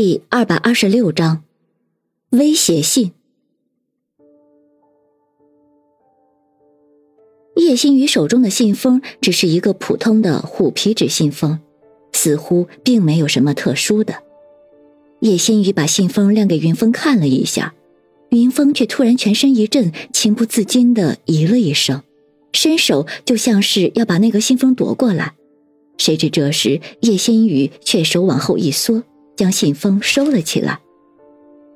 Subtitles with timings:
[0.00, 1.42] 第二百二十六章，
[2.30, 3.10] 威胁信。
[7.56, 11.58] 叶心雨手中的信封只是一个普通的虎皮纸信封，
[12.12, 14.22] 似乎并没有什么特殊的。
[15.18, 17.74] 叶心雨把信封亮给云峰看了一下，
[18.28, 22.04] 云峰却突然全身一震，情不自禁的咦了一声，
[22.52, 25.34] 伸手就像是要把那个信封夺过来，
[25.96, 29.02] 谁知这时叶心雨却手往后一缩。
[29.38, 30.80] 将信封收了起来，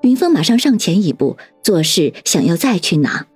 [0.02, 3.29] 云峰马上上前一步，做事想要再去拿，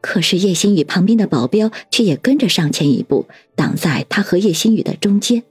[0.00, 5.44] 可是叶心雨旁边的保镖却也跟着上前一步，挡在他和叶心雨的中间，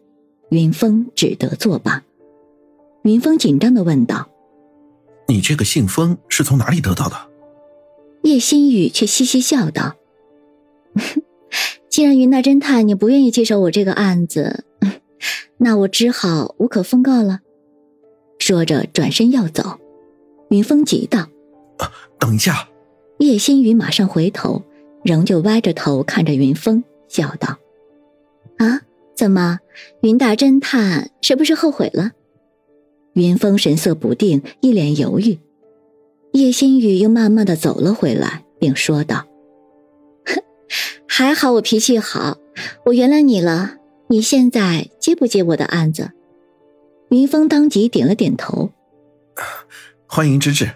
[0.50, 2.04] 云峰只得作罢。
[3.04, 4.28] 云峰紧张的问道
[5.30, 7.16] ：“你这个信封是从哪里得到的？”
[8.24, 9.96] 叶心雨却嘻嘻笑道
[11.88, 14.66] ：“既然云大侦探你不愿意接手我这个案子，
[15.60, 17.40] 那我只好无可奉告了。”
[18.50, 19.80] 说着，转身要走，
[20.50, 21.28] 云峰急道
[22.18, 22.68] ：“等一下！”
[23.20, 24.64] 叶心雨马上回头，
[25.04, 27.60] 仍旧歪着头看着云峰，笑道
[28.58, 28.82] ：“啊，
[29.16, 29.60] 怎么，
[30.02, 32.14] 云大侦探是不是后悔了？”
[33.14, 35.38] 云峰神色不定，一脸犹豫。
[36.32, 39.28] 叶心雨又慢慢的走了回来，并说道
[40.26, 40.42] ：“哼，
[41.08, 42.40] 还好我脾气好，
[42.88, 43.76] 我原谅你了。
[44.08, 46.14] 你现在接不接我的案子？”
[47.10, 48.72] 云峰当即点了点头，
[50.08, 50.72] 欢迎之至。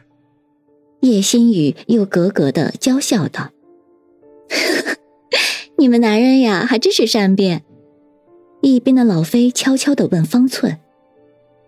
[1.01, 3.51] 叶心雨又咯咯的娇笑道
[5.77, 7.63] ：“你们男人呀，还真是善变。”
[8.61, 10.79] 一边的老飞悄悄的问方寸：“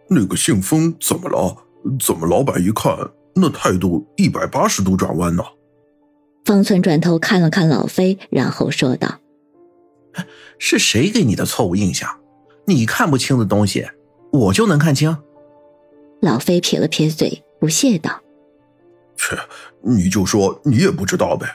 [0.09, 1.57] 那个姓封怎么了？
[1.99, 2.97] 怎么老板一看
[3.35, 5.43] 那态度一百八十度转弯呢？”
[6.45, 9.19] 方寸转头看了看老飞，然后说道
[10.57, 12.09] ：“是谁给你的错误印象？
[12.65, 13.85] 你看不清的东西。”
[14.35, 15.17] 我就能看清。
[16.21, 18.21] 老飞撇了撇嘴，不屑道
[19.15, 19.37] ：“切，
[19.81, 21.47] 你就说你也不知道呗。”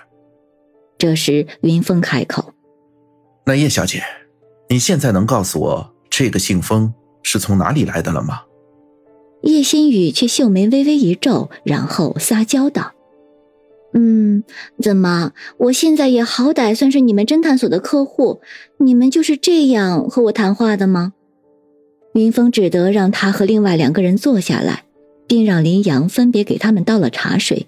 [0.99, 2.53] 这时，云峰开口
[3.47, 4.03] ：“那叶小姐，
[4.69, 6.93] 你现在能告诉我这个信封
[7.23, 8.43] 是从哪里来的了吗？”
[9.43, 12.93] 叶心雨却秀眉微微一皱，然后撒娇道
[13.95, 14.45] ：“嗯，
[14.83, 18.43] 怎么，我现在也好歹算是你们侦探所的客户，
[18.79, 21.15] 你们就是这样和我谈话的吗？”
[22.15, 24.85] 云峰只得让他和另外两个人坐下来，
[25.29, 27.67] 并让林阳分别给他们倒了茶水。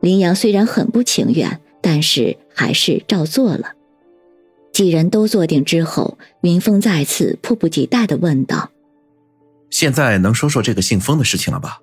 [0.00, 3.72] 林阳虽然很不情愿，但是还是照做了。
[4.72, 8.70] 几人都坐定之后，云峰再次迫不及待地问道
[9.70, 11.80] ：“现在能说说这个信封的事情了吧？”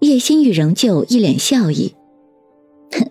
[0.00, 1.94] 叶心雨仍旧一脸笑意
[2.90, 3.08] ：“哼，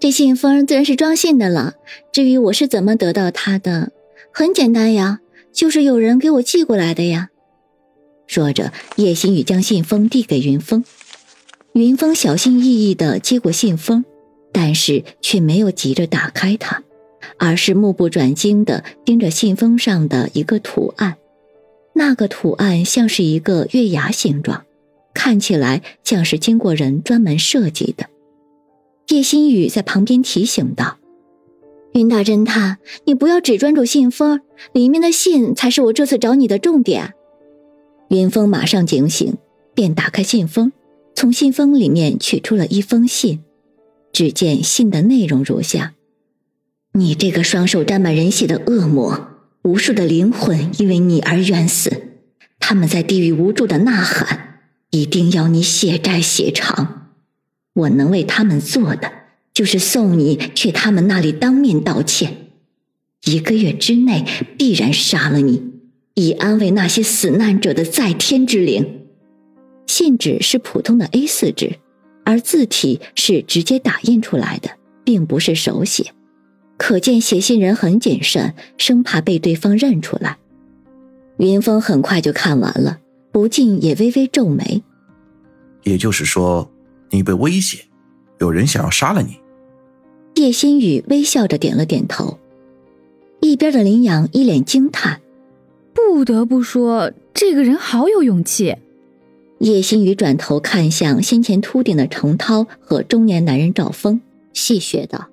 [0.00, 1.74] 这信封自然是装信的了。
[2.12, 3.92] 至于我是怎么得到它的，
[4.34, 5.20] 很简单呀。”
[5.56, 7.30] 就是有人给我寄过来的呀。
[8.26, 10.84] 说着，叶心雨将信封递给云峰，
[11.72, 14.04] 云峰小心翼翼的接过信封，
[14.52, 16.82] 但是却没有急着打开它，
[17.38, 21.16] 而是目不转睛的盯着信封上的一个图案。
[21.94, 24.66] 那个图案像是一个月牙形状，
[25.14, 28.06] 看起来像是经过人专门设计的。
[29.08, 30.98] 叶心雨在旁边提醒道。
[31.96, 32.76] 云大侦探，
[33.06, 34.42] 你不要只专注信封，
[34.74, 37.14] 里面的信才是我这次找你的重点。
[38.10, 39.38] 云峰马上警醒，
[39.72, 40.72] 便打开信封，
[41.14, 43.40] 从信封里面取出了一封信。
[44.12, 45.94] 只见信的内容如下：
[46.92, 49.28] 你这个双手沾满人血的恶魔，
[49.62, 51.90] 无数的灵魂因为你而冤死，
[52.60, 54.58] 他们在地狱无助的呐喊，
[54.90, 57.12] 一定要你血债血偿。
[57.72, 59.10] 我能为他们做的。
[59.56, 62.50] 就是送你去他们那里当面道歉，
[63.24, 64.22] 一个月之内
[64.58, 65.62] 必然杀了你，
[66.12, 69.00] 以安慰那些死难者的在天之灵。
[69.86, 71.78] 信纸是普通的 A 四纸，
[72.22, 74.68] 而字体是直接打印出来的，
[75.04, 76.12] 并不是手写，
[76.76, 80.36] 可见写信人很谨慎，生怕被对方认出来。
[81.38, 82.98] 云峰很快就看完了，
[83.32, 84.82] 不禁也微微皱眉。
[85.84, 86.70] 也就是说，
[87.08, 87.86] 你被威胁，
[88.38, 89.38] 有人想要杀了你。
[90.36, 92.36] 叶新宇微笑着点了点头，
[93.40, 95.22] 一边的林阳一脸惊叹
[95.94, 98.76] ：“不得不说，这个人好有勇气。”
[99.60, 104.20] 叶新宇转头看向先前秃顶的程涛和中年男人赵峰，
[104.52, 105.28] 戏谑道：“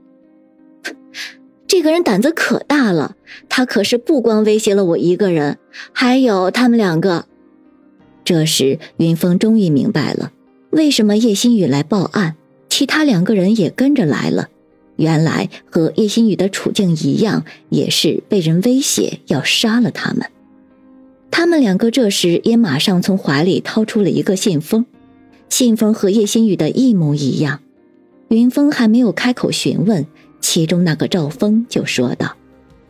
[1.68, 3.18] 这个人胆子可大了，
[3.50, 5.58] 他可是不光威胁了我一个人，
[5.92, 7.26] 还有他们两个。”
[8.24, 10.32] 这时，云峰终于明白了，
[10.70, 12.38] 为什么叶新宇来报案，
[12.70, 14.48] 其他两个人也跟着来了。
[14.96, 20.30] 原来和叶心雨的处境一样，也是被人威胁要杀了他们。
[21.32, 24.86] 他们两个这时也马上从怀里掏出了一个信封，
[25.50, 27.60] 信封和叶心雨的一模一样。
[28.30, 30.06] 云峰还没有开口询问，
[30.42, 32.36] 其中那个赵峰就说道：“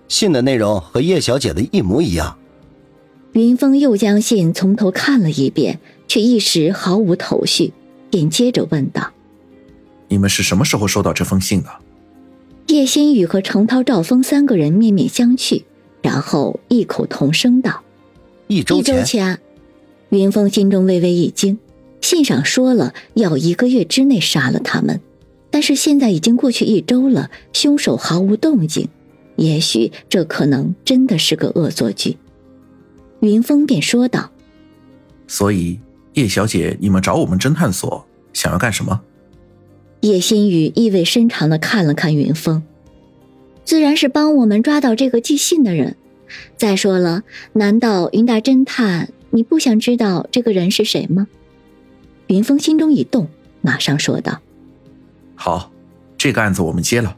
[0.08, 2.38] 信的内容和叶小姐的一模一样。”
[3.34, 7.74] 云峰又将信从头看了一遍，却一时毫无头绪，
[8.10, 9.12] 便接着问道
[10.08, 11.70] ：“你们是什么时候收到这封信的？”
[12.68, 15.64] 叶新宇和程涛、赵峰三个人面面相觑，
[16.02, 17.84] 然后异口同声道
[18.48, 19.40] ：“一周前。”一周前，
[20.10, 21.60] 云峰心中微微一惊，
[22.02, 25.00] 信上说了要一个月之内杀了他们。
[25.52, 28.90] 但是现在已经过去一周了，凶手毫无动静，
[29.36, 32.18] 也许这可能真的是个恶作剧。
[33.20, 34.32] 云峰便说道
[35.28, 35.80] ：“所以
[36.14, 39.00] 叶小姐，你们找我们侦探所想要干什么？”
[40.04, 42.62] 叶心雨意味深长的看了看云峰，
[43.64, 45.96] 自然是帮我们抓到这个寄信的人。
[46.58, 47.24] 再说了，
[47.54, 51.30] 难道云大侦探你不想知道这个人是谁吗？
[52.28, 53.30] 云峰心中一动，
[53.62, 54.42] 马上说道。
[55.36, 55.72] 好，
[56.18, 57.16] 这个案子我们接了。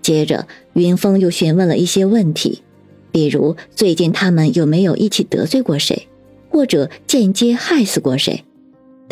[0.00, 2.62] 接着，云峰又询问了一些问题，
[3.10, 6.06] 比如最近他们有没有一起得罪过谁，
[6.50, 8.44] 或者间接害死过谁。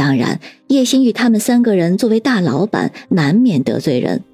[0.08, 4.24] 当然，叶心雨他们三个人作为大老板，难免得罪人，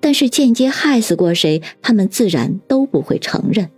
[0.00, 3.68] 但是间接害死过谁，他们自然都不会承认。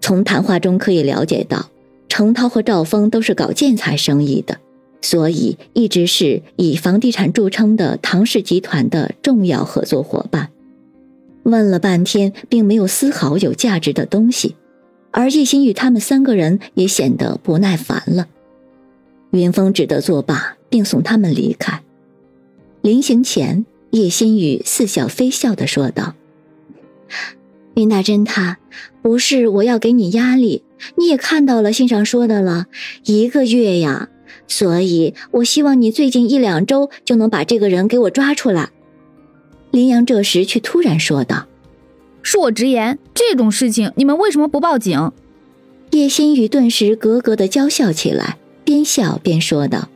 [0.00, 1.70] 从谈话中可以了解到，
[2.08, 4.58] 程涛和赵峰都是搞建材生意的。
[5.00, 10.50] 所以一直是以房地产著称的唐氏集团的重要合作伙伴。
[11.44, 14.56] 问了半天，并没有丝毫有价值的东西，
[15.12, 18.26] 而叶心雨他们三个人也显得不耐烦了。
[19.30, 21.82] 云峰只得作罢，并送他们离开。
[22.82, 26.14] 临行前，叶心雨似笑非笑的说道
[27.74, 28.56] ：“云大侦探，
[29.02, 30.62] 不是我要给你压力，
[30.96, 32.66] 你也看到了信上说的了，
[33.04, 34.08] 一个月呀。”
[34.46, 38.70] 所以，我希望你最近一两周就能把这个人给我抓出来。
[39.70, 41.46] 林阳这时却突然说道
[42.24, 45.12] ：“恕我直言，这种事情你们为什么不报警？”
[45.92, 48.38] 叶心雨顿时咯咯的娇笑起来，
[48.68, 49.88] 边笑边说道：“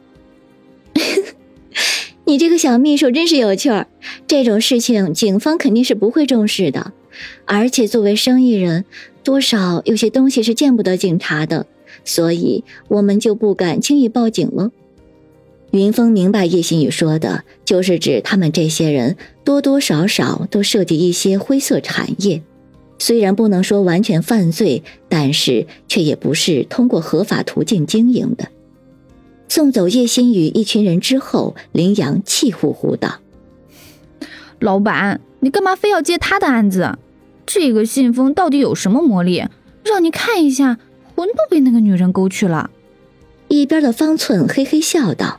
[2.25, 3.87] 你这个小秘书真是有趣儿。
[4.27, 6.95] 这种事情警方肯定是不会重视的，
[7.45, 8.87] 而且作为生意人，
[9.23, 11.67] 多少有些东西是见不得警察的。”
[12.03, 14.71] 所以我们就不敢轻易报警了。
[15.73, 22.43] 云峰明白叶心雨说的，就是指他们这些人多多少少都涉及一些灰色产业，
[22.99, 28.49] 虽然不能说完全犯罪，但是却也不是通过合法途径经营的。
[29.55, 33.17] 送走叶心雨一群人之后，林阳气呼呼道
[34.59, 36.97] ：“老板，你干嘛非要接他的案子？
[37.45, 39.45] 这个信封到底有什么魔力，
[39.85, 40.79] 让你看一下？”
[41.15, 42.71] 魂都被那个女人勾去了。
[43.49, 45.39] 一边的方寸嘿嘿笑道：“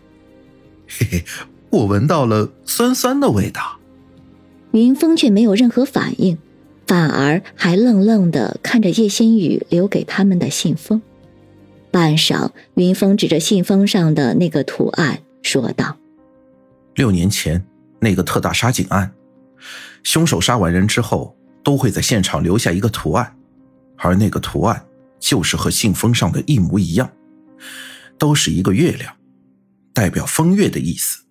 [0.87, 1.23] 嘿嘿，
[1.71, 3.79] 我闻到了酸酸的味道。”
[4.73, 6.37] 云峰却没有任何反应，
[6.85, 11.01] 反而还愣愣的看着叶心雨留给他们的信封。
[11.93, 15.95] 半晌，云峰指着信封上的那个图案说道
[16.95, 17.63] ：“六年前
[17.99, 19.13] 那个特大杀警案，
[20.01, 23.37] 凶手杀完人之后都会在现场留下一个图案，
[23.97, 24.83] 而那个图案……”
[25.23, 27.09] 就是和信封上的一模一样，
[28.17, 29.15] 都是一个月亮，
[29.93, 31.22] 代表风月的意思。